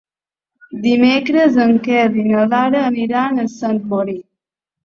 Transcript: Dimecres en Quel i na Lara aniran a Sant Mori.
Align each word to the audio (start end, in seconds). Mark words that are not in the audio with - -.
Dimecres 0.85 1.59
en 1.65 1.77
Quel 1.89 2.17
i 2.23 2.25
na 2.31 2.47
Lara 2.55 2.81
aniran 2.89 3.39
a 3.45 3.49
Sant 3.61 3.81
Mori. 3.93 4.21